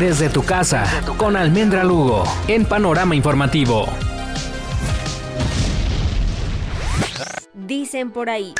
Desde 0.00 0.30
tu 0.30 0.42
casa, 0.42 0.86
con 1.18 1.36
Almendra 1.36 1.84
Lugo, 1.84 2.24
en 2.48 2.64
Panorama 2.64 3.14
Informativo. 3.14 3.86
Dicen 7.52 8.10
por 8.10 8.30
ahí. 8.30 8.54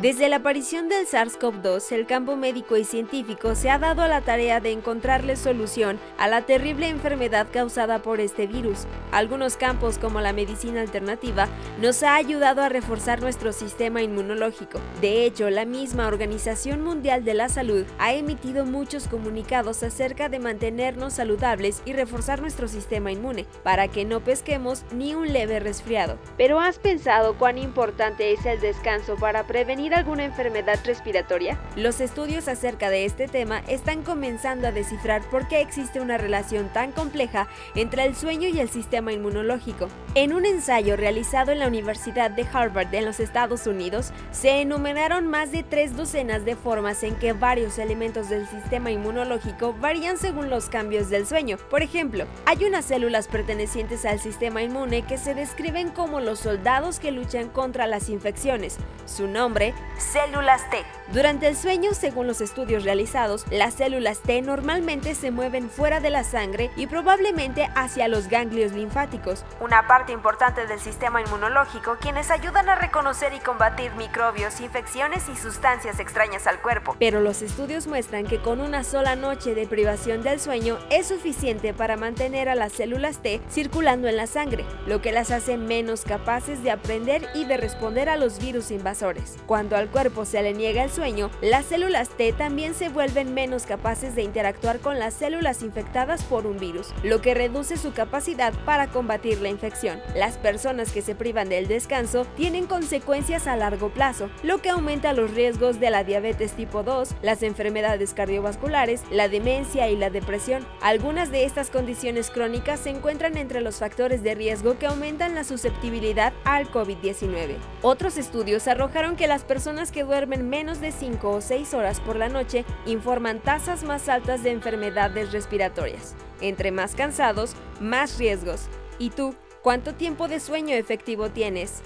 Desde 0.00 0.30
la 0.30 0.36
aparición 0.36 0.88
del 0.88 1.06
SARS-CoV-2, 1.06 1.92
el 1.92 2.06
campo 2.06 2.34
médico 2.34 2.78
y 2.78 2.84
científico 2.84 3.54
se 3.54 3.68
ha 3.68 3.78
dado 3.78 4.00
a 4.00 4.08
la 4.08 4.22
tarea 4.22 4.58
de 4.58 4.72
encontrarle 4.72 5.36
solución 5.36 6.00
a 6.16 6.26
la 6.26 6.46
terrible 6.46 6.88
enfermedad 6.88 7.48
causada 7.52 7.98
por 7.98 8.18
este 8.18 8.46
virus. 8.46 8.86
Algunos 9.12 9.58
campos, 9.58 9.98
como 9.98 10.22
la 10.22 10.32
medicina 10.32 10.80
alternativa, 10.80 11.48
nos 11.82 12.02
ha 12.02 12.14
ayudado 12.14 12.62
a 12.62 12.70
reforzar 12.70 13.20
nuestro 13.20 13.52
sistema 13.52 14.00
inmunológico. 14.00 14.80
De 15.02 15.26
hecho, 15.26 15.50
la 15.50 15.66
misma 15.66 16.06
Organización 16.06 16.82
Mundial 16.82 17.22
de 17.22 17.34
la 17.34 17.50
Salud 17.50 17.84
ha 17.98 18.14
emitido 18.14 18.64
muchos 18.64 19.06
comunicados 19.06 19.82
acerca 19.82 20.30
de 20.30 20.38
mantenernos 20.38 21.12
saludables 21.12 21.82
y 21.84 21.92
reforzar 21.92 22.40
nuestro 22.40 22.68
sistema 22.68 23.12
inmune, 23.12 23.44
para 23.62 23.88
que 23.88 24.06
no 24.06 24.20
pesquemos 24.20 24.82
ni 24.92 25.14
un 25.14 25.30
leve 25.30 25.60
resfriado. 25.60 26.16
Pero 26.38 26.58
¿has 26.58 26.78
pensado 26.78 27.36
cuán 27.36 27.58
importante 27.58 28.32
es 28.32 28.46
el 28.46 28.60
descanso 28.60 29.16
para 29.16 29.46
prevenir 29.46 29.89
alguna 29.94 30.24
enfermedad 30.24 30.78
respiratoria? 30.84 31.58
Los 31.76 32.00
estudios 32.00 32.48
acerca 32.48 32.90
de 32.90 33.04
este 33.04 33.28
tema 33.28 33.62
están 33.68 34.02
comenzando 34.02 34.68
a 34.68 34.72
descifrar 34.72 35.22
por 35.30 35.48
qué 35.48 35.60
existe 35.60 36.00
una 36.00 36.18
relación 36.18 36.68
tan 36.68 36.92
compleja 36.92 37.48
entre 37.74 38.04
el 38.04 38.16
sueño 38.16 38.48
y 38.48 38.60
el 38.60 38.68
sistema 38.68 39.12
inmunológico. 39.12 39.88
En 40.14 40.32
un 40.32 40.46
ensayo 40.46 40.96
realizado 40.96 41.52
en 41.52 41.58
la 41.58 41.68
Universidad 41.68 42.30
de 42.30 42.46
Harvard 42.52 42.94
en 42.94 43.04
los 43.04 43.20
Estados 43.20 43.66
Unidos, 43.66 44.12
se 44.32 44.60
enumeraron 44.60 45.26
más 45.26 45.52
de 45.52 45.62
tres 45.62 45.96
docenas 45.96 46.44
de 46.44 46.56
formas 46.56 47.02
en 47.02 47.14
que 47.16 47.32
varios 47.32 47.78
elementos 47.78 48.28
del 48.28 48.46
sistema 48.48 48.90
inmunológico 48.90 49.72
varían 49.74 50.18
según 50.18 50.50
los 50.50 50.68
cambios 50.68 51.10
del 51.10 51.26
sueño. 51.26 51.58
Por 51.70 51.82
ejemplo, 51.82 52.26
hay 52.46 52.64
unas 52.64 52.84
células 52.84 53.28
pertenecientes 53.28 54.04
al 54.04 54.20
sistema 54.20 54.62
inmune 54.62 55.02
que 55.02 55.18
se 55.18 55.34
describen 55.34 55.90
como 55.90 56.20
los 56.20 56.40
soldados 56.40 56.98
que 56.98 57.10
luchan 57.10 57.48
contra 57.48 57.86
las 57.86 58.08
infecciones. 58.08 58.76
Su 59.06 59.26
nombre 59.26 59.74
células 59.98 60.68
T. 60.70 60.84
Durante 61.12 61.48
el 61.48 61.56
sueño, 61.56 61.92
según 61.92 62.28
los 62.28 62.40
estudios 62.40 62.84
realizados, 62.84 63.44
las 63.50 63.74
células 63.74 64.20
T 64.20 64.42
normalmente 64.42 65.16
se 65.16 65.32
mueven 65.32 65.68
fuera 65.68 65.98
de 65.98 66.10
la 66.10 66.22
sangre 66.22 66.70
y 66.76 66.86
probablemente 66.86 67.68
hacia 67.74 68.06
los 68.06 68.28
ganglios 68.28 68.72
linfáticos, 68.72 69.44
una 69.60 69.88
parte 69.88 70.12
importante 70.12 70.66
del 70.66 70.78
sistema 70.78 71.20
inmunológico, 71.20 71.96
quienes 72.00 72.30
ayudan 72.30 72.68
a 72.68 72.76
reconocer 72.76 73.32
y 73.34 73.40
combatir 73.40 73.92
microbios, 73.96 74.60
infecciones 74.60 75.28
y 75.28 75.36
sustancias 75.36 75.98
extrañas 75.98 76.46
al 76.46 76.60
cuerpo. 76.60 76.94
Pero 77.00 77.20
los 77.20 77.42
estudios 77.42 77.88
muestran 77.88 78.26
que 78.26 78.40
con 78.40 78.60
una 78.60 78.84
sola 78.84 79.16
noche 79.16 79.54
de 79.54 79.66
privación 79.66 80.22
del 80.22 80.38
sueño 80.38 80.78
es 80.90 81.08
suficiente 81.08 81.74
para 81.74 81.96
mantener 81.96 82.48
a 82.48 82.54
las 82.54 82.72
células 82.72 83.18
T 83.18 83.40
circulando 83.50 84.06
en 84.06 84.16
la 84.16 84.28
sangre, 84.28 84.64
lo 84.86 85.02
que 85.02 85.10
las 85.10 85.32
hace 85.32 85.56
menos 85.56 86.02
capaces 86.02 86.62
de 86.62 86.70
aprender 86.70 87.28
y 87.34 87.46
de 87.46 87.56
responder 87.56 88.08
a 88.08 88.16
los 88.16 88.38
virus 88.38 88.70
invasores. 88.70 89.36
Cuando 89.46 89.69
al 89.76 89.88
cuerpo 89.88 90.24
se 90.24 90.42
le 90.42 90.52
niega 90.52 90.84
el 90.84 90.90
sueño, 90.90 91.30
las 91.40 91.66
células 91.66 92.08
T 92.10 92.32
también 92.32 92.74
se 92.74 92.88
vuelven 92.88 93.34
menos 93.34 93.64
capaces 93.64 94.14
de 94.14 94.22
interactuar 94.22 94.80
con 94.80 94.98
las 94.98 95.14
células 95.14 95.62
infectadas 95.62 96.22
por 96.24 96.46
un 96.46 96.58
virus, 96.58 96.88
lo 97.02 97.20
que 97.20 97.34
reduce 97.34 97.76
su 97.76 97.92
capacidad 97.92 98.52
para 98.64 98.88
combatir 98.88 99.40
la 99.40 99.48
infección. 99.48 100.00
Las 100.14 100.38
personas 100.38 100.92
que 100.92 101.02
se 101.02 101.14
privan 101.14 101.48
del 101.48 101.68
descanso 101.68 102.26
tienen 102.36 102.66
consecuencias 102.66 103.46
a 103.46 103.56
largo 103.56 103.90
plazo, 103.90 104.30
lo 104.42 104.58
que 104.58 104.70
aumenta 104.70 105.12
los 105.12 105.32
riesgos 105.32 105.80
de 105.80 105.90
la 105.90 106.04
diabetes 106.04 106.52
tipo 106.52 106.82
2, 106.82 107.16
las 107.22 107.42
enfermedades 107.42 108.14
cardiovasculares, 108.14 109.02
la 109.10 109.28
demencia 109.28 109.88
y 109.88 109.96
la 109.96 110.10
depresión. 110.10 110.66
Algunas 110.80 111.30
de 111.30 111.44
estas 111.44 111.70
condiciones 111.70 112.30
crónicas 112.30 112.80
se 112.80 112.90
encuentran 112.90 113.36
entre 113.36 113.60
los 113.60 113.76
factores 113.76 114.22
de 114.22 114.34
riesgo 114.34 114.78
que 114.78 114.86
aumentan 114.86 115.34
la 115.34 115.44
susceptibilidad 115.44 116.32
al 116.44 116.70
COVID-19. 116.70 117.56
Otros 117.82 118.16
estudios 118.16 118.66
arrojaron 118.68 119.16
que 119.16 119.26
las 119.26 119.44
personas 119.60 119.92
que 119.92 120.04
duermen 120.04 120.48
menos 120.48 120.80
de 120.80 120.90
5 120.90 121.30
o 121.32 121.40
6 121.42 121.74
horas 121.74 122.00
por 122.00 122.16
la 122.16 122.30
noche 122.30 122.64
informan 122.86 123.40
tasas 123.40 123.84
más 123.84 124.08
altas 124.08 124.42
de 124.42 124.52
enfermedades 124.52 125.32
respiratorias. 125.32 126.14
Entre 126.40 126.72
más 126.72 126.94
cansados, 126.94 127.52
más 127.78 128.16
riesgos. 128.16 128.68
¿Y 128.98 129.10
tú, 129.10 129.34
cuánto 129.60 129.92
tiempo 129.92 130.28
de 130.28 130.40
sueño 130.40 130.74
efectivo 130.74 131.28
tienes? 131.28 131.82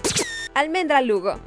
Almendra 0.53 1.01
Lugo. 1.01 1.37